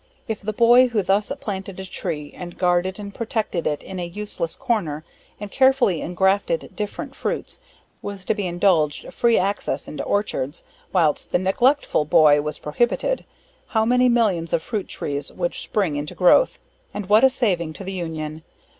If 0.27 0.41
the 0.41 0.51
boy 0.51 0.87
who 0.87 1.03
thus 1.03 1.31
planted 1.41 1.79
a 1.79 1.85
tree, 1.85 2.33
and 2.35 2.57
guarded 2.57 2.97
and 2.97 3.13
protected 3.13 3.67
it 3.67 3.83
in 3.83 3.99
a 3.99 4.03
useless 4.07 4.55
corner, 4.55 5.05
and 5.39 5.51
carefully 5.51 6.01
engrafted 6.01 6.71
different 6.75 7.13
fruits, 7.13 7.59
was 8.01 8.25
to 8.25 8.33
be 8.33 8.47
indulged 8.47 9.13
free 9.13 9.37
access 9.37 9.87
into 9.87 10.01
orchards, 10.01 10.63
whilst 10.91 11.31
the 11.31 11.37
neglectful 11.37 12.05
boy 12.05 12.41
was 12.41 12.57
prohibited 12.57 13.25
how 13.67 13.85
many 13.85 14.09
millions 14.09 14.53
of 14.53 14.63
fruit 14.63 14.87
trees 14.87 15.31
would 15.31 15.53
spring 15.53 15.97
into 15.97 16.15
growth 16.15 16.57
and 16.95 17.07
what 17.07 17.23
a 17.23 17.29
saving 17.29 17.71
to 17.73 17.83
the 17.83 17.93
union. 17.93 18.41